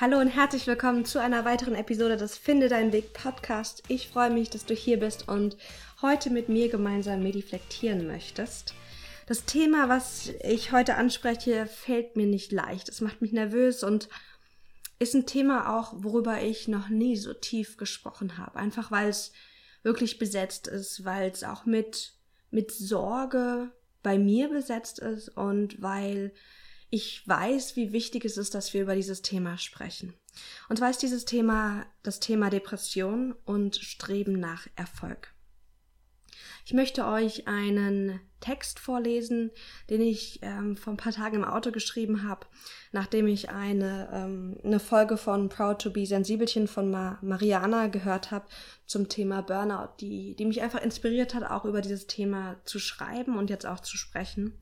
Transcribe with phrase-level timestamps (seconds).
[0.00, 3.82] Hallo und herzlich willkommen zu einer weiteren Episode des Finde deinen Weg Podcast.
[3.88, 5.58] Ich freue mich, dass du hier bist und
[6.00, 8.72] heute mit mir gemeinsam mediflektieren möchtest.
[9.26, 12.88] Das Thema, was ich heute anspreche, fällt mir nicht leicht.
[12.88, 14.08] Es macht mich nervös und
[14.98, 18.56] ist ein Thema auch, worüber ich noch nie so tief gesprochen habe.
[18.56, 19.32] Einfach weil es
[19.82, 22.14] wirklich besetzt ist, weil es auch mit,
[22.50, 23.70] mit Sorge
[24.02, 26.32] bei mir besetzt ist und weil
[26.90, 30.14] ich weiß, wie wichtig es ist, dass wir über dieses Thema sprechen.
[30.68, 35.32] Und zwar ist dieses Thema das Thema Depression und Streben nach Erfolg.
[36.64, 39.50] Ich möchte euch einen Text vorlesen,
[39.88, 42.46] den ich ähm, vor ein paar Tagen im Auto geschrieben habe,
[42.92, 48.30] nachdem ich eine, ähm, eine Folge von Proud to be Sensibelchen von Ma Mariana gehört
[48.30, 48.46] habe
[48.86, 53.36] zum Thema Burnout, die, die mich einfach inspiriert hat, auch über dieses Thema zu schreiben
[53.36, 54.60] und jetzt auch zu sprechen.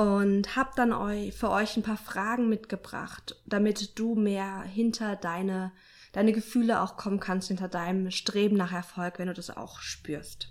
[0.00, 0.92] Und habe dann
[1.30, 5.72] für euch ein paar Fragen mitgebracht, damit du mehr hinter deine,
[6.12, 10.48] deine Gefühle auch kommen kannst, hinter deinem Streben nach Erfolg, wenn du das auch spürst.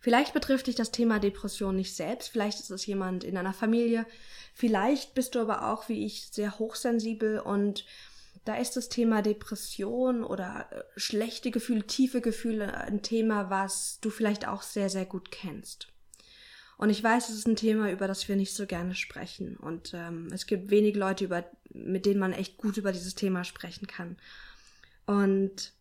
[0.00, 4.06] Vielleicht betrifft dich das Thema Depression nicht selbst, vielleicht ist es jemand in einer Familie,
[4.54, 7.84] vielleicht bist du aber auch wie ich sehr hochsensibel und
[8.46, 14.08] da ist das Thema Depression oder äh, schlechte Gefühle, tiefe Gefühle ein Thema, was du
[14.08, 15.92] vielleicht auch sehr, sehr gut kennst.
[16.82, 19.56] Und ich weiß, es ist ein Thema, über das wir nicht so gerne sprechen.
[19.56, 23.44] Und ähm, es gibt wenig Leute, über, mit denen man echt gut über dieses Thema
[23.44, 24.16] sprechen kann.
[25.06, 25.74] Und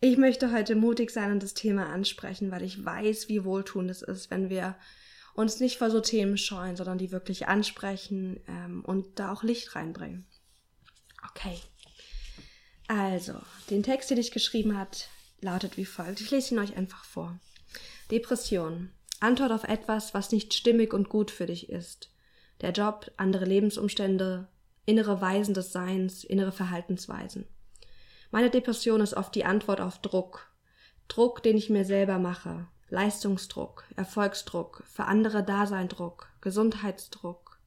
[0.00, 4.02] ich möchte heute mutig sein und das Thema ansprechen, weil ich weiß, wie wohltuend es
[4.02, 4.74] ist, wenn wir
[5.34, 9.76] uns nicht vor so Themen scheuen, sondern die wirklich ansprechen ähm, und da auch Licht
[9.76, 10.26] reinbringen.
[11.30, 11.60] Okay.
[12.88, 13.40] Also,
[13.70, 15.10] den Text, den ich geschrieben hat,
[15.42, 16.20] lautet wie folgt.
[16.20, 17.38] Ich lese ihn euch einfach vor.
[18.10, 18.90] Depression.
[19.20, 22.10] Antwort auf etwas, was nicht stimmig und gut für dich ist.
[22.60, 24.48] Der Job, andere Lebensumstände,
[24.86, 27.46] innere Weisen des Seins, innere Verhaltensweisen.
[28.30, 30.50] Meine Depression ist oft die Antwort auf Druck.
[31.08, 32.66] Druck, den ich mir selber mache.
[32.88, 37.60] Leistungsdruck, Erfolgsdruck, für andere Daseindruck, Gesundheitsdruck.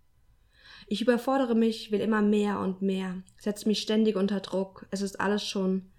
[0.87, 5.21] Ich überfordere mich, will immer mehr und mehr, setze mich ständig unter Druck, es ist
[5.21, 5.92] alles schon,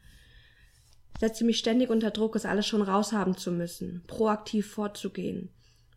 [1.19, 5.51] setze mich ständig unter Druck, es alles schon raushaben zu müssen, proaktiv vorzugehen,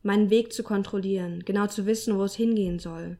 [0.03, 3.17] meinen Weg zu kontrollieren, genau zu wissen, wo es hingehen soll.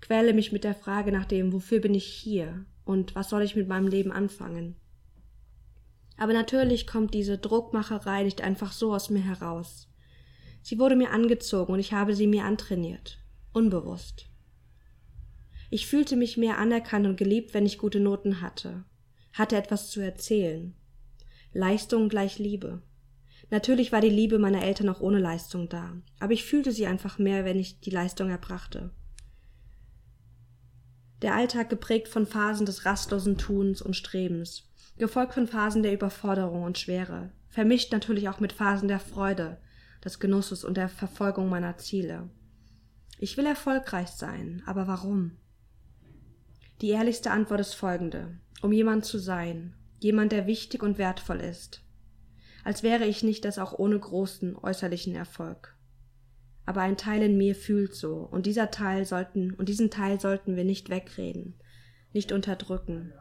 [0.00, 3.56] Quäle mich mit der Frage nach dem, wofür bin ich hier, und was soll ich
[3.56, 4.76] mit meinem Leben anfangen?
[6.16, 9.88] Aber natürlich kommt diese Druckmacherei nicht einfach so aus mir heraus.
[10.62, 13.18] Sie wurde mir angezogen und ich habe sie mir antrainiert,
[13.52, 14.28] unbewusst.
[15.70, 18.84] Ich fühlte mich mehr anerkannt und geliebt, wenn ich gute Noten hatte,
[19.32, 20.74] hatte etwas zu erzählen.
[21.52, 22.82] Leistung gleich Liebe.
[23.50, 27.18] Natürlich war die Liebe meiner Eltern auch ohne Leistung da, aber ich fühlte sie einfach
[27.18, 28.90] mehr, wenn ich die Leistung erbrachte.
[31.22, 36.62] Der Alltag geprägt von Phasen des rastlosen Tuns und Strebens, gefolgt von Phasen der Überforderung
[36.62, 39.58] und Schwere, vermischt natürlich auch mit Phasen der Freude,
[40.04, 42.28] des Genusses und der Verfolgung meiner Ziele.
[43.18, 45.32] Ich will erfolgreich sein, aber warum?
[46.80, 48.38] Die ehrlichste Antwort ist folgende.
[48.62, 51.82] Um jemand zu sein, jemand, der wichtig und wertvoll ist.
[52.64, 55.78] Als wäre ich nicht das auch ohne großen äußerlichen Erfolg
[56.68, 60.54] aber ein Teil in mir fühlt so, und dieser Teil sollten, und diesen Teil sollten
[60.54, 61.54] wir nicht wegreden,
[62.12, 63.14] nicht unterdrücken.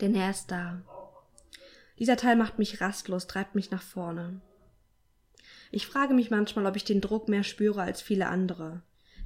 [0.00, 0.80] Denn er ist da.
[1.98, 4.40] Dieser Teil macht mich rastlos, treibt mich nach vorne.
[5.72, 8.80] Ich frage mich manchmal, ob ich den Druck mehr spüre als viele andere.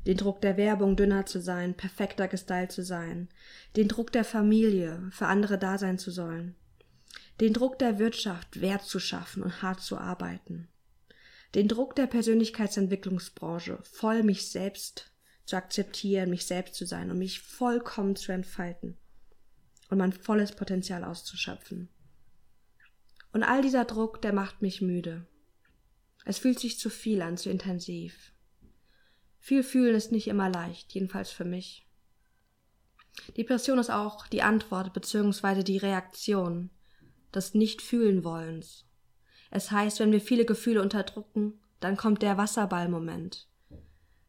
[0.06, 3.28] Den Druck der Werbung, dünner zu sein, perfekter gestylt zu sein.
[3.76, 6.54] Den Druck der Familie, für andere da sein zu sollen.
[7.41, 10.69] Den Druck der Wirtschaft, Wert zu schaffen und hart zu arbeiten
[11.54, 15.12] den Druck der Persönlichkeitsentwicklungsbranche, voll mich selbst
[15.47, 18.98] zu akzeptieren, mich selbst zu sein und mich vollkommen zu entfalten
[19.88, 21.88] und mein volles Potenzial auszuschöpfen.
[23.32, 25.26] Und all dieser Druck, der macht mich müde.
[26.25, 28.32] Es fühlt sich zu viel an, zu intensiv.
[29.41, 31.87] Viel fühlen ist nicht immer leicht, jedenfalls für mich.
[33.37, 35.62] Depression ist auch die Antwort bzw.
[35.62, 36.70] die Reaktion
[37.32, 38.88] des Nicht-Fühlen-Wollens
[39.50, 43.49] es heißt, wenn wir viele Gefühle unterdrücken, dann kommt der Wasserball-Moment.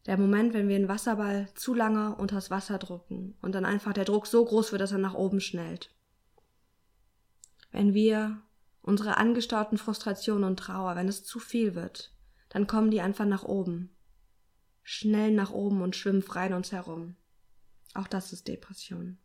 [0.06, 4.06] Der Moment, wenn wir einen Wasserball zu lange unters Wasser drücken und dann einfach der
[4.06, 5.94] Druck so groß wird, dass er nach oben schnellt.
[7.70, 8.40] Wenn wir
[8.82, 12.12] unsere angestauten Frustrationen und Trauer, wenn es zu viel wird,
[12.48, 13.90] dann kommen die einfach nach oben.
[14.82, 17.16] Schnell nach oben und schwimmen frei in uns herum.
[17.94, 19.18] Auch das ist Depression.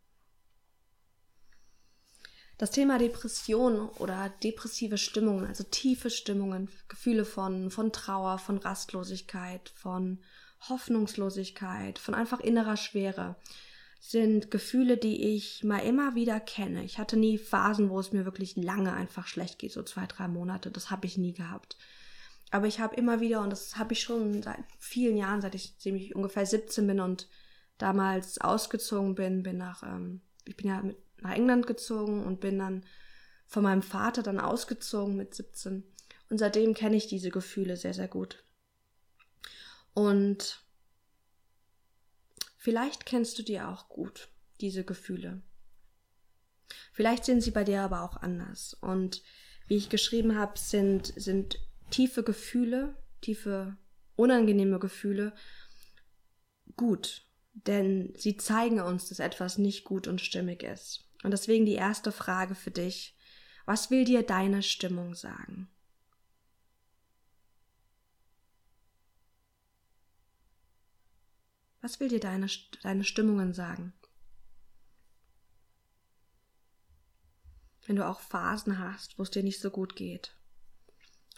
[2.58, 9.74] Das Thema Depression oder depressive Stimmungen, also tiefe Stimmungen, Gefühle von, von Trauer, von Rastlosigkeit,
[9.76, 10.20] von
[10.70, 13.36] Hoffnungslosigkeit, von einfach innerer Schwere,
[14.00, 16.84] sind Gefühle, die ich mal immer wieder kenne.
[16.86, 20.28] Ich hatte nie Phasen, wo es mir wirklich lange einfach schlecht geht, so zwei, drei
[20.28, 20.72] Monate.
[20.72, 21.76] Das habe ich nie gehabt.
[22.56, 25.78] Aber ich habe immer wieder, und das habe ich schon seit vielen Jahren, seit ich
[25.78, 27.28] ziemlich ungefähr 17 bin und
[27.78, 32.60] damals ausgezogen bin, bin nach, ähm, ich bin ja mit, nach England gezogen und bin
[32.60, 32.86] dann
[33.46, 35.84] von meinem Vater dann ausgezogen mit 17.
[36.30, 38.46] Und seitdem kenne ich diese Gefühle sehr, sehr gut.
[39.94, 40.66] Und
[42.58, 44.30] Vielleicht kennst du die auch gut,
[44.62, 45.44] diese Gefühle.
[46.94, 48.74] Vielleicht sind sie bei dir aber auch anders.
[48.82, 49.22] Und
[49.68, 51.60] wie ich geschrieben habe, sind, sind
[51.96, 53.78] tiefe Gefühle, tiefe,
[54.18, 55.34] unangenehme Gefühle
[56.76, 57.26] gut.
[57.54, 61.10] Denn sie zeigen uns, dass etwas nicht gut und stimmig ist.
[61.24, 63.16] Und deswegen die erste Frage für dich.
[63.66, 65.70] Was will dir deine Stimmung sagen?
[71.80, 72.48] Was will dir deine,
[72.84, 73.94] deine Stimmungen sagen?
[77.86, 80.35] Wenn du auch Phasen hast, wo es dir nicht so gut geht.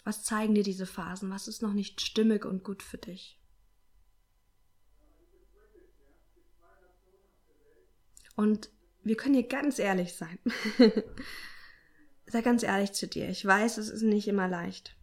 [0.08, 1.28] Was zeigen dir diese Phasen?
[1.28, 3.38] Was ist noch nicht stimmig und gut für dich?
[8.34, 8.70] Und
[9.02, 10.38] wir können hier ganz ehrlich sein.
[12.26, 13.28] Sei ganz ehrlich zu dir.
[13.28, 14.96] Ich weiß, es ist nicht immer leicht.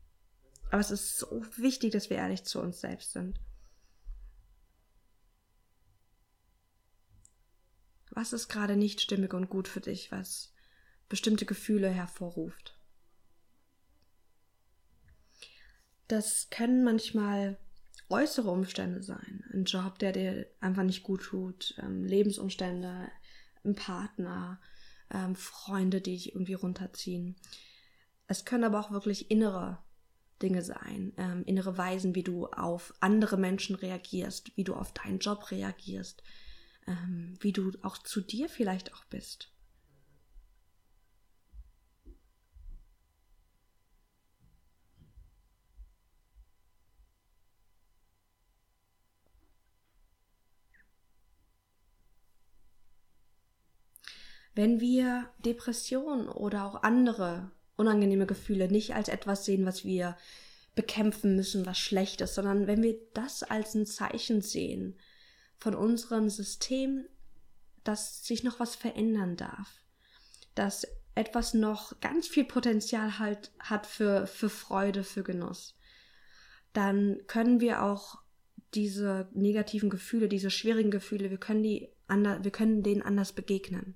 [0.72, 3.40] Aber es ist so wichtig, dass wir ehrlich zu uns selbst sind.
[8.10, 10.52] Was ist gerade nicht stimmig und gut für dich, was
[11.10, 12.75] bestimmte Gefühle hervorruft?
[16.08, 17.58] Das können manchmal
[18.10, 19.44] äußere Umstände sein.
[19.54, 23.10] Ein Job, der dir einfach nicht gut tut, ähm, Lebensumstände,
[23.64, 24.60] ein Partner,
[25.12, 27.36] ähm, Freunde, die dich irgendwie runterziehen.
[28.28, 29.80] Es können aber auch wirklich innere
[30.42, 35.20] Dinge sein, ähm, innere Weisen, wie du auf andere Menschen reagierst, wie du auf deinen
[35.20, 36.24] Job reagierst,
[37.40, 39.55] wie du auch zu dir vielleicht auch bist.
[54.56, 60.18] Wenn wir Depression oder auch andere unangenehme Gefühle nicht als etwas sehen, was wir
[60.76, 64.98] bekämpfen müssen, was schlecht ist, sondern wenn wir das als ein Zeichen sehen,
[65.58, 67.06] von unserem System,
[67.84, 69.82] dass sich noch was verändern darf,
[70.54, 75.76] dass etwas noch ganz viel Potenzial halt hat für, für Freude, für Genuss,
[76.74, 78.20] dann können wir auch
[78.74, 83.96] diese negativen Gefühle, diese schwierigen Gefühle, wir können die ander, wir können denen anders begegnen.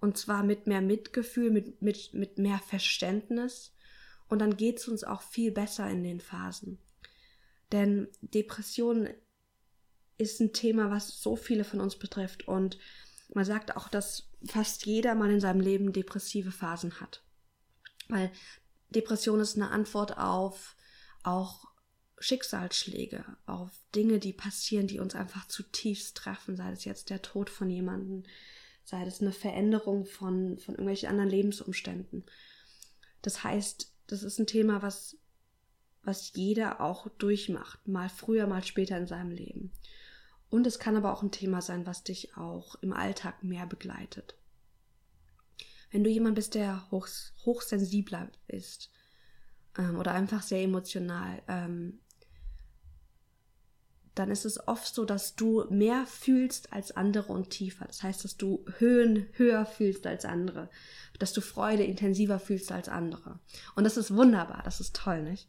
[0.00, 3.74] Und zwar mit mehr Mitgefühl, mit, mit, mit mehr Verständnis.
[4.28, 6.78] Und dann geht es uns auch viel besser in den Phasen.
[7.72, 9.08] Denn Depressionen
[10.18, 12.46] ist ein Thema, was so viele von uns betrifft.
[12.46, 12.78] Und
[13.34, 17.22] man sagt auch, dass fast jeder mal in seinem Leben depressive Phasen hat.
[18.08, 18.30] Weil
[18.90, 20.76] Depression ist eine Antwort auf
[21.22, 21.66] auch
[22.18, 27.50] Schicksalsschläge, auf Dinge, die passieren, die uns einfach zutiefst treffen, sei es jetzt der Tod
[27.50, 28.22] von jemandem,
[28.86, 32.24] sei es eine Veränderung von, von irgendwelchen anderen Lebensumständen.
[33.20, 35.18] Das heißt, das ist ein Thema, was,
[36.04, 39.72] was jeder auch durchmacht, mal früher, mal später in seinem Leben.
[40.50, 44.38] Und es kann aber auch ein Thema sein, was dich auch im Alltag mehr begleitet.
[45.90, 47.08] Wenn du jemand bist, der hoch,
[47.44, 48.92] hochsensibler ist
[49.76, 51.98] ähm, oder einfach sehr emotional, ähm,
[54.16, 57.84] dann ist es oft so, dass du mehr fühlst als andere und tiefer.
[57.84, 60.70] Das heißt, dass du Höhen höher fühlst als andere,
[61.18, 63.38] dass du Freude intensiver fühlst als andere.
[63.74, 65.48] Und das ist wunderbar, das ist toll, nicht?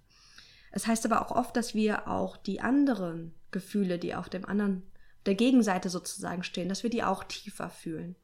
[0.72, 4.84] Es heißt aber auch oft, dass wir auch die anderen Gefühle, die auf dem anderen,
[5.26, 8.18] der Gegenseite sozusagen stehen, dass wir die auch tiefer fühlen.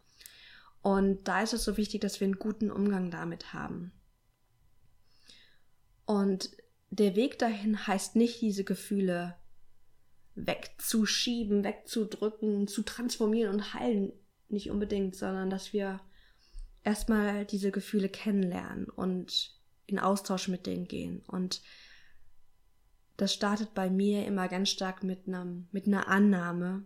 [0.81, 3.93] Und da ist es so wichtig, dass wir einen guten Umgang damit haben.
[6.05, 6.51] Und
[6.89, 9.38] der Weg dahin heißt nicht, diese Gefühle
[10.35, 14.13] wegzuschieben, wegzudrücken, zu transformieren und heilen,
[14.49, 15.99] nicht unbedingt, sondern dass wir
[16.83, 21.23] erstmal diese Gefühle kennenlernen und in Austausch mit denen gehen.
[21.27, 21.61] Und
[23.17, 26.85] das startet bei mir immer ganz stark mit einem, mit einer Annahme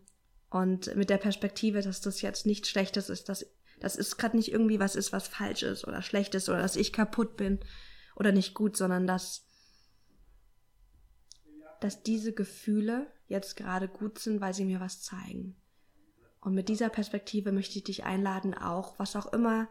[0.50, 3.46] und mit der Perspektive, dass das jetzt nichts Schlechtes ist, dass
[3.80, 6.76] das ist gerade nicht irgendwie was ist, was falsch ist oder schlecht ist oder dass
[6.76, 7.60] ich kaputt bin
[8.16, 9.46] oder nicht gut, sondern dass,
[11.80, 15.56] dass diese Gefühle jetzt gerade gut sind, weil sie mir was zeigen.
[16.42, 19.68] Und mit dieser Perspektive möchte ich dich einladen, auch was auch immer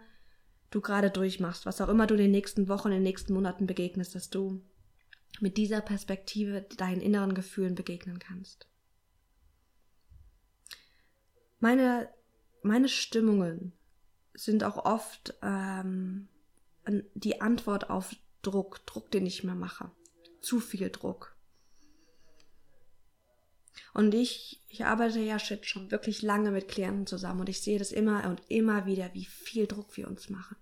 [0.71, 3.67] du gerade durchmachst, was auch immer du in den nächsten Wochen, in den nächsten Monaten
[3.67, 4.63] begegnest, dass du
[5.41, 8.69] mit dieser Perspektive deinen inneren Gefühlen begegnen kannst.
[11.61, 12.09] Meine
[12.67, 13.73] meine Stimmungen
[14.35, 16.29] sind auch oft ähm,
[17.15, 19.91] die Antwort auf Druck, Druck, den ich mir mache.
[20.41, 21.36] Zu viel Druck.
[23.95, 27.92] Und ich, ich arbeite ja schon wirklich lange mit Klienten zusammen und ich sehe das
[27.92, 30.56] immer und immer wieder, wie viel Druck wir uns machen.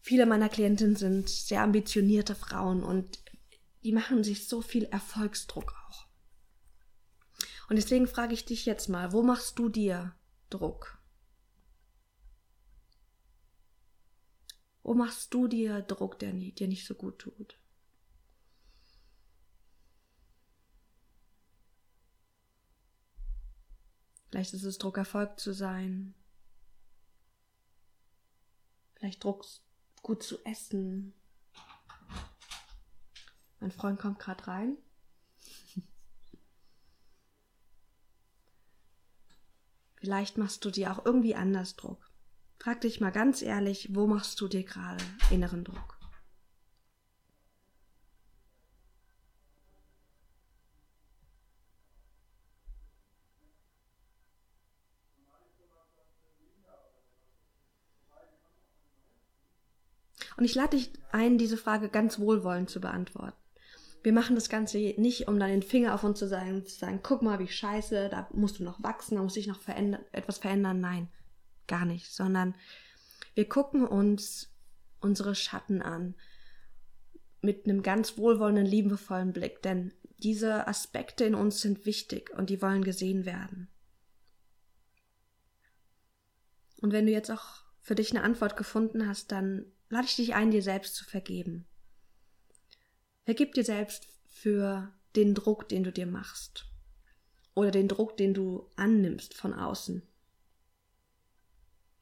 [0.00, 3.22] Viele meiner Klientinnen sind sehr ambitionierte Frauen und
[3.84, 6.06] die machen sich so viel Erfolgsdruck auch.
[7.68, 10.14] Und deswegen frage ich dich jetzt mal, wo machst du dir
[10.50, 10.98] Druck?
[14.82, 17.61] Wo machst du dir Druck, der dir nicht so gut tut?
[24.32, 26.14] Vielleicht ist es Druck, Erfolg zu sein.
[28.94, 29.44] Vielleicht Druck,
[30.00, 31.12] gut zu essen.
[33.60, 34.78] Mein Freund kommt gerade rein.
[39.96, 42.10] Vielleicht machst du dir auch irgendwie anders Druck.
[42.58, 45.91] Frag dich mal ganz ehrlich, wo machst du dir gerade inneren Druck?
[60.36, 63.36] Und ich lade dich ein, diese Frage ganz wohlwollend zu beantworten.
[64.02, 67.00] Wir machen das Ganze nicht, um dann den Finger auf uns zu sagen, zu sagen,
[67.02, 70.38] guck mal, wie scheiße, da musst du noch wachsen, da muss sich noch verändern, etwas
[70.38, 70.80] verändern.
[70.80, 71.08] Nein,
[71.68, 72.56] gar nicht, sondern
[73.34, 74.52] wir gucken uns
[75.00, 76.14] unsere Schatten an
[77.42, 82.62] mit einem ganz wohlwollenden, liebevollen Blick, denn diese Aspekte in uns sind wichtig und die
[82.62, 83.68] wollen gesehen werden.
[86.80, 90.34] Und wenn du jetzt auch für dich eine Antwort gefunden hast, dann lade ich dich
[90.34, 91.66] ein, dir selbst zu vergeben.
[93.24, 96.64] Vergib dir selbst für den Druck, den du dir machst.
[97.54, 100.02] Oder den Druck, den du annimmst von außen.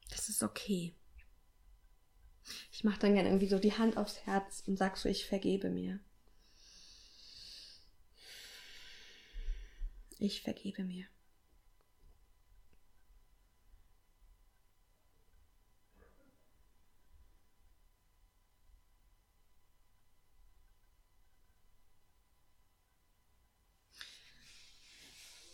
[0.09, 0.95] Das ist okay.
[2.71, 5.69] Ich mache dann gerne irgendwie so die Hand aufs Herz und sag so, ich vergebe
[5.69, 5.99] mir.
[10.17, 11.07] Ich vergebe mir.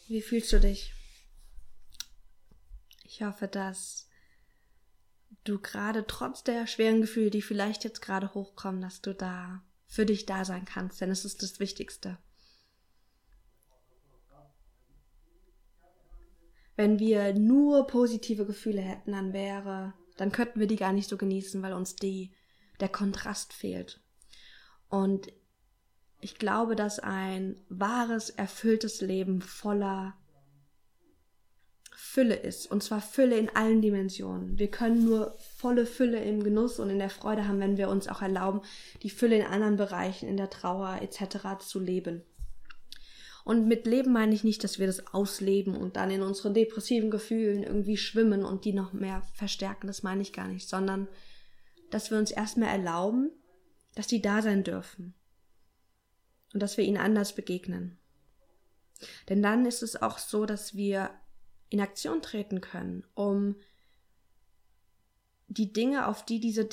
[0.08, 0.94] Wie fühlst du dich?
[3.04, 4.08] Ich hoffe, dass
[5.44, 10.06] du gerade trotz der schweren Gefühle, die vielleicht jetzt gerade hochkommen, dass du da für
[10.06, 12.18] dich da sein kannst, denn es ist das Wichtigste.
[16.78, 21.18] Wenn wir nur positive Gefühle hätten, dann wäre, dann könnten wir die gar nicht so
[21.18, 22.34] genießen, weil uns die,
[22.80, 24.00] der Kontrast fehlt.
[24.88, 25.34] Und
[26.20, 30.16] ich glaube, dass ein wahres, erfülltes Leben voller
[31.96, 32.70] Fülle ist.
[32.72, 34.58] Und zwar Fülle in allen Dimensionen.
[34.58, 38.08] Wir können nur volle Fülle im Genuss und in der Freude haben, wenn wir uns
[38.08, 38.62] auch erlauben,
[39.04, 41.60] die Fülle in anderen Bereichen, in der Trauer etc.
[41.60, 42.24] zu leben.
[43.44, 47.12] Und mit Leben meine ich nicht, dass wir das ausleben und dann in unseren depressiven
[47.12, 49.88] Gefühlen irgendwie schwimmen und die noch mehr verstärken.
[49.88, 51.08] Das meine ich gar nicht, sondern
[51.92, 53.32] dass wir uns erstmal erlauben,
[53.96, 55.14] dass die da sein dürfen
[56.54, 57.98] und dass wir ihnen anders begegnen.
[59.30, 61.12] Denn dann ist es auch so, dass wir
[61.70, 63.56] in Aktion treten können, um
[65.48, 66.68] die Dinge, auf die diese,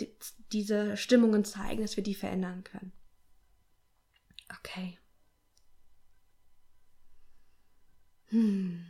[0.52, 2.92] diese Stimmungen zeigen, dass wir die verändern können.
[4.58, 4.98] Okay.
[8.26, 8.86] Hm.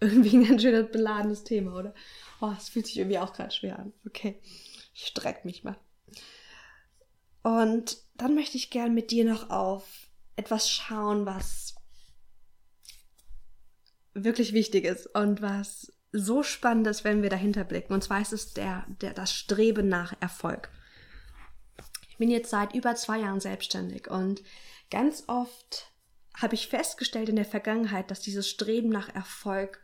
[0.00, 1.94] Irgendwie ein ganz schön beladenes Thema, oder?
[2.40, 3.92] Oh, es fühlt sich irgendwie auch gerade schwer an.
[4.06, 4.40] Okay.
[4.94, 5.76] Ich streck mich mal.
[7.44, 11.74] Und dann möchte ich gern mit dir noch auf etwas schauen, was
[14.14, 17.92] wirklich wichtig ist und was so spannend ist, wenn wir dahinter blicken.
[17.92, 20.70] Und zwar ist es der, der, das Streben nach Erfolg.
[22.08, 24.42] Ich bin jetzt seit über zwei Jahren selbstständig und
[24.90, 25.92] ganz oft
[26.34, 29.82] habe ich festgestellt in der Vergangenheit, dass dieses Streben nach Erfolg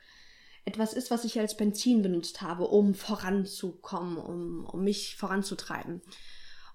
[0.64, 6.00] etwas ist, was ich als Benzin benutzt habe, um voranzukommen, um, um mich voranzutreiben.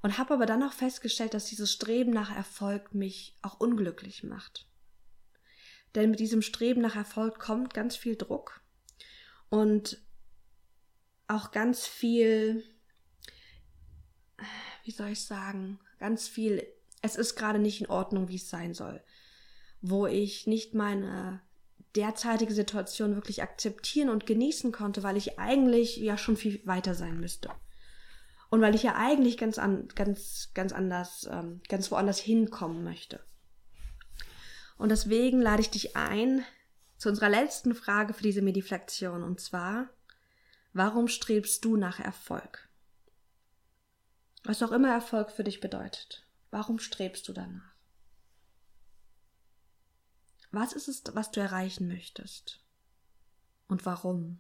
[0.06, 4.68] Und habe aber dann auch festgestellt, dass dieses Streben nach Erfolg mich auch unglücklich macht.
[5.96, 8.62] Denn mit diesem Streben nach Erfolg kommt ganz viel Druck
[9.50, 10.00] und
[11.28, 12.64] auch ganz viel,
[14.84, 16.68] wie soll ich sagen, ganz viel,
[17.02, 19.04] es ist gerade nicht in Ordnung, wie es sein soll,
[19.82, 21.42] wo ich nicht meine
[21.96, 27.20] derzeitige Situation wirklich akzeptieren und genießen konnte, weil ich eigentlich ja schon viel weiter sein
[27.20, 27.50] müsste.
[28.56, 33.20] Und weil ich ja eigentlich ganz, an, ganz, ganz anders, ähm, ganz woanders hinkommen möchte.
[34.78, 36.46] Und deswegen lade ich dich ein,
[36.98, 39.90] zu unserer letzten Frage für diese Mediflexion und zwar,
[40.72, 42.70] warum strebst du nach Erfolg?
[44.46, 47.76] Was auch immer Erfolg für dich bedeutet, warum strebst du danach?
[50.52, 52.64] Was ist es, was du erreichen möchtest?
[53.68, 54.40] Und warum?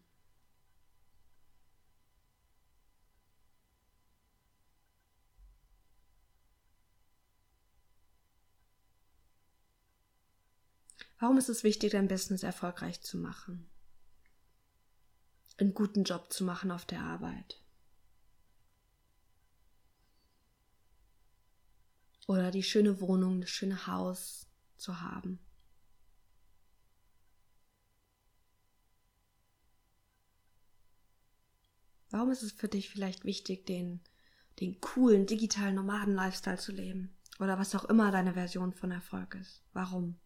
[11.19, 13.69] Warum ist es wichtig, dein Business erfolgreich zu machen?
[15.57, 17.61] Einen guten Job zu machen auf der Arbeit?
[22.27, 25.39] Oder die schöne Wohnung, das schöne Haus zu haben?
[32.09, 34.01] Warum ist es für dich vielleicht wichtig, den,
[34.59, 37.15] den coolen digitalen Nomaden-Lifestyle zu leben?
[37.39, 39.63] Oder was auch immer deine Version von Erfolg ist?
[39.73, 40.17] Warum?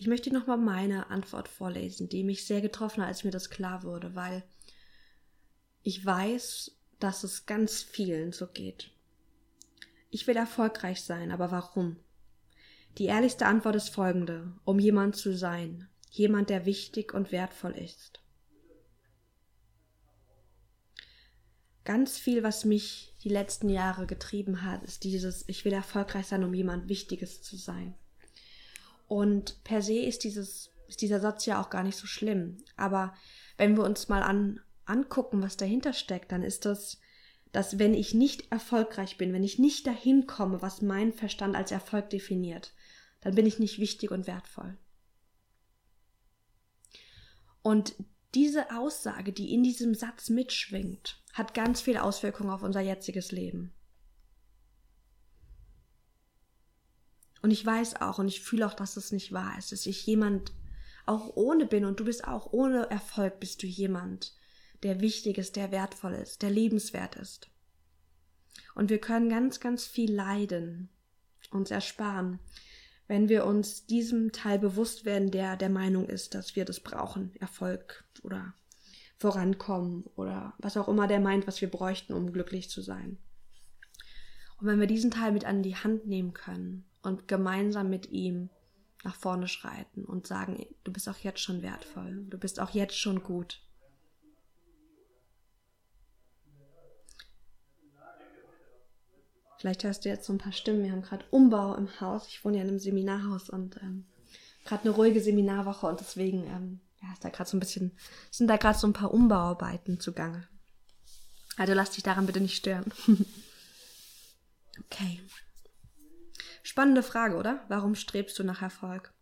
[0.00, 3.82] Ich möchte nochmal meine Antwort vorlesen, die mich sehr getroffen hat, als mir das klar
[3.82, 4.42] wurde, weil
[5.82, 8.92] ich weiß, dass es ganz vielen so geht.
[10.08, 11.96] Ich will erfolgreich sein, aber warum?
[12.96, 18.22] Die ehrlichste Antwort ist folgende, um jemand zu sein, jemand, der wichtig und wertvoll ist.
[21.84, 26.42] Ganz viel, was mich die letzten Jahre getrieben hat, ist dieses, ich will erfolgreich sein,
[26.42, 27.96] um jemand Wichtiges zu sein.
[29.10, 32.58] Und per se ist dieses, ist dieser Satz ja auch gar nicht so schlimm.
[32.76, 33.12] Aber
[33.56, 37.00] wenn wir uns mal an, angucken, was dahinter steckt, dann ist das,
[37.50, 41.72] dass wenn ich nicht erfolgreich bin, wenn ich nicht dahin komme, was mein Verstand als
[41.72, 42.72] Erfolg definiert,
[43.20, 44.78] dann bin ich nicht wichtig und wertvoll.
[47.62, 47.96] Und
[48.36, 53.74] diese Aussage, die in diesem Satz mitschwingt, hat ganz viele Auswirkungen auf unser jetziges Leben.
[57.42, 60.06] Und ich weiß auch und ich fühle auch, dass es nicht wahr ist, dass ich
[60.06, 60.52] jemand
[61.06, 64.34] auch ohne bin und du bist auch ohne Erfolg bist du jemand,
[64.82, 67.50] der wichtig ist, der wertvoll ist, der lebenswert ist.
[68.74, 70.88] Und wir können ganz, ganz viel Leiden
[71.50, 72.38] uns ersparen,
[73.08, 77.34] wenn wir uns diesem Teil bewusst werden, der der Meinung ist, dass wir das brauchen,
[77.40, 78.54] Erfolg oder
[79.18, 83.18] vorankommen oder was auch immer der meint, was wir bräuchten, um glücklich zu sein.
[84.58, 88.50] Und wenn wir diesen Teil mit an die Hand nehmen können und gemeinsam mit ihm
[89.04, 92.98] nach vorne schreiten und sagen, du bist auch jetzt schon wertvoll, du bist auch jetzt
[92.98, 93.62] schon gut,
[99.60, 100.84] Vielleicht hörst du jetzt so ein paar Stimmen.
[100.84, 102.26] Wir haben gerade Umbau im Haus.
[102.28, 104.06] Ich wohne ja in einem Seminarhaus und ähm,
[104.64, 107.92] gerade eine ruhige Seminarwoche und deswegen ähm, ja, ist da gerade so ein bisschen,
[108.30, 110.48] sind da gerade so ein paar Umbauarbeiten zugange.
[111.58, 112.90] Also lass dich daran bitte nicht stören.
[114.86, 115.20] okay.
[116.62, 117.64] Spannende Frage, oder?
[117.68, 119.12] Warum strebst du nach Erfolg?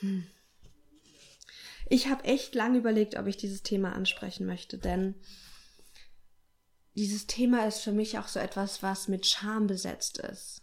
[0.00, 0.26] Hm.
[1.90, 5.14] Ich habe echt lange überlegt, ob ich dieses Thema ansprechen möchte, denn
[6.94, 10.62] dieses Thema ist für mich auch so etwas, was mit Scham besetzt ist.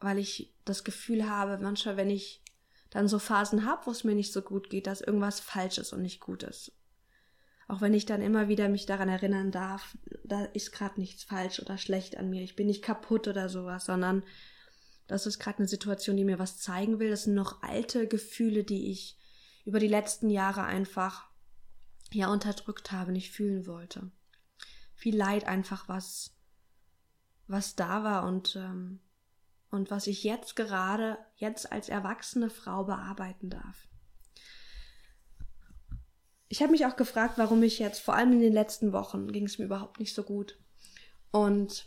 [0.00, 2.42] Weil ich das Gefühl habe, manchmal, wenn ich
[2.88, 5.92] dann so Phasen habe, wo es mir nicht so gut geht, dass irgendwas falsch ist
[5.92, 6.72] und nicht gut ist.
[7.70, 11.60] Auch wenn ich dann immer wieder mich daran erinnern darf, da ist gerade nichts falsch
[11.60, 14.24] oder schlecht an mir, ich bin nicht kaputt oder sowas, sondern
[15.06, 17.10] das ist gerade eine Situation, die mir was zeigen will.
[17.10, 19.16] Das sind noch alte Gefühle, die ich
[19.64, 21.28] über die letzten Jahre einfach
[22.12, 24.10] ja unterdrückt habe, nicht fühlen wollte
[25.00, 26.36] viel Leid einfach, was,
[27.46, 29.00] was da war und, ähm,
[29.70, 33.88] und was ich jetzt gerade, jetzt als erwachsene Frau bearbeiten darf.
[36.52, 39.44] Ich habe mich auch gefragt, warum ich jetzt, vor allem in den letzten Wochen, ging
[39.44, 40.58] es mir überhaupt nicht so gut.
[41.30, 41.86] Und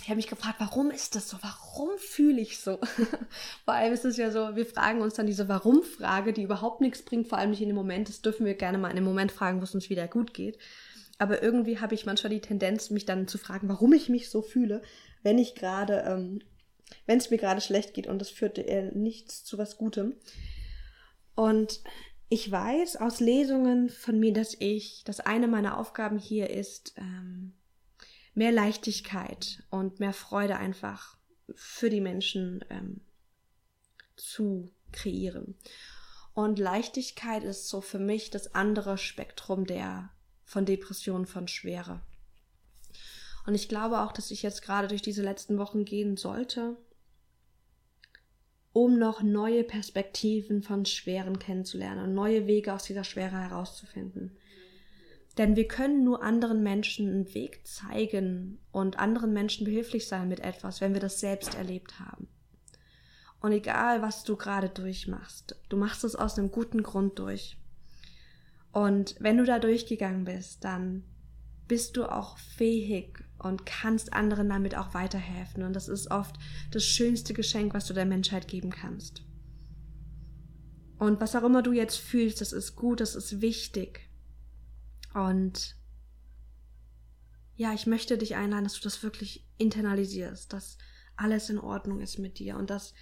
[0.00, 1.36] ich habe mich gefragt, warum ist das so?
[1.42, 2.78] Warum fühle ich so?
[3.64, 7.02] vor allem ist es ja so, wir fragen uns dann diese Warum-Frage, die überhaupt nichts
[7.02, 8.08] bringt, vor allem nicht in dem Moment.
[8.08, 10.58] Das dürfen wir gerne mal in dem Moment fragen, wo es uns wieder gut geht.
[11.18, 14.40] Aber irgendwie habe ich manchmal die Tendenz, mich dann zu fragen, warum ich mich so
[14.40, 14.80] fühle,
[15.22, 16.40] wenn ich gerade, ähm,
[17.04, 20.14] wenn es mir gerade schlecht geht und das führt äh, nichts zu was Gutem.
[21.34, 21.82] Und
[22.32, 27.52] ich weiß aus Lesungen von mir, dass ich, dass eine meiner Aufgaben hier ist, ähm,
[28.34, 31.16] mehr Leichtigkeit und mehr Freude einfach
[31.56, 33.00] für die Menschen ähm,
[34.16, 35.56] zu kreieren.
[36.32, 40.10] Und Leichtigkeit ist so für mich das andere Spektrum der
[40.44, 42.00] von Depressionen, von Schwere.
[43.44, 46.76] Und ich glaube auch, dass ich jetzt gerade durch diese letzten Wochen gehen sollte,
[48.72, 54.36] um noch neue Perspektiven von Schweren kennenzulernen und neue Wege aus dieser Schwere herauszufinden.
[55.38, 60.40] Denn wir können nur anderen Menschen einen Weg zeigen und anderen Menschen behilflich sein mit
[60.40, 62.28] etwas, wenn wir das selbst erlebt haben.
[63.40, 67.56] Und egal, was du gerade durchmachst, du machst es aus einem guten Grund durch.
[68.72, 71.04] Und wenn du da durchgegangen bist, dann
[71.66, 75.62] bist du auch fähig und kannst anderen damit auch weiterhelfen.
[75.62, 76.36] Und das ist oft
[76.70, 79.22] das schönste Geschenk, was du der Menschheit geben kannst.
[80.98, 84.10] Und was auch immer du jetzt fühlst, das ist gut, das ist wichtig.
[85.14, 85.76] Und
[87.56, 90.78] ja, ich möchte dich einladen, dass du das wirklich internalisierst, dass
[91.16, 92.94] alles in Ordnung ist mit dir und dass,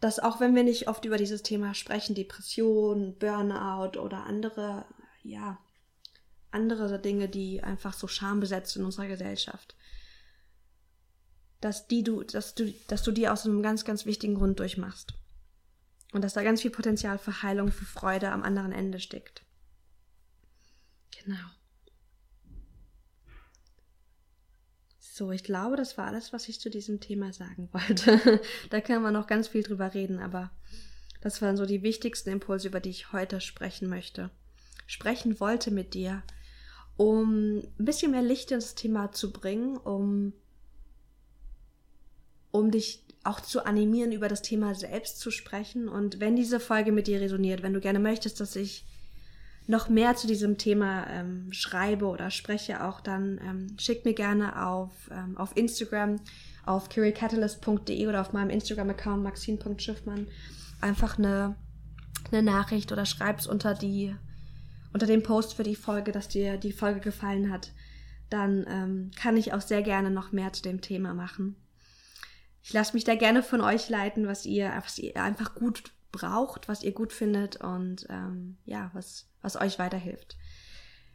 [0.00, 4.86] dass auch wenn wir nicht oft über dieses Thema sprechen, Depression, Burnout oder andere,
[5.22, 5.58] ja,
[6.52, 9.74] andere Dinge, die einfach so schambesetzt in unserer Gesellschaft,
[11.60, 15.14] dass die du, dass du, dass du die aus einem ganz, ganz wichtigen Grund durchmachst.
[16.12, 19.42] Und dass da ganz viel Potenzial für Heilung, für Freude am anderen Ende steckt.
[21.24, 21.48] Genau.
[24.98, 28.40] So, ich glaube, das war alles, was ich zu diesem Thema sagen wollte.
[28.70, 30.50] da können wir noch ganz viel drüber reden, aber
[31.20, 34.30] das waren so die wichtigsten Impulse, über die ich heute sprechen möchte.
[34.86, 36.22] Sprechen wollte mit dir,
[37.02, 40.32] um ein bisschen mehr Licht ins Thema zu bringen, um,
[42.52, 45.88] um dich auch zu animieren, über das Thema selbst zu sprechen.
[45.88, 48.86] Und wenn diese Folge mit dir resoniert, wenn du gerne möchtest, dass ich
[49.66, 54.64] noch mehr zu diesem Thema ähm, schreibe oder spreche, auch dann ähm, schickt mir gerne
[54.64, 56.20] auf, ähm, auf Instagram
[56.64, 60.28] auf kirillcatalyst.de oder auf meinem Instagram-Account maxine.schiffmann
[60.80, 61.56] einfach eine,
[62.30, 64.14] eine Nachricht oder schreib's unter die
[64.92, 67.72] unter dem Post für die Folge, dass dir die Folge gefallen hat.
[68.30, 71.56] Dann ähm, kann ich auch sehr gerne noch mehr zu dem Thema machen.
[72.62, 76.68] Ich lasse mich da gerne von euch leiten, was ihr, was ihr einfach gut braucht,
[76.68, 80.36] was ihr gut findet und ähm, ja, was, was euch weiterhilft.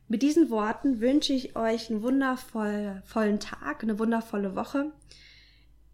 [0.09, 4.91] Mit diesen Worten wünsche ich euch einen wundervollen Tag, eine wundervolle Woche.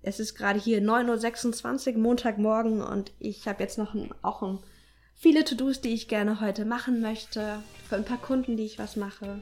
[0.01, 4.59] Es ist gerade hier 9.26 Uhr, Montagmorgen und ich habe jetzt noch ein, auch ein,
[5.15, 8.95] viele To-Dos, die ich gerne heute machen möchte, für ein paar Kunden, die ich was
[8.95, 9.41] mache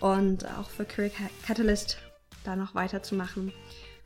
[0.00, 1.10] und auch für Career
[1.46, 1.98] Catalyst
[2.44, 3.52] da noch weiterzumachen.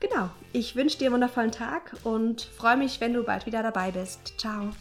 [0.01, 3.93] Genau, ich wünsche dir einen wundervollen Tag und freue mich, wenn du bald wieder dabei
[3.93, 4.35] bist.
[4.39, 4.73] Ciao.